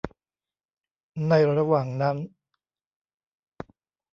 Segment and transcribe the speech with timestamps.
[1.29, 2.17] ในระหว่างนั้น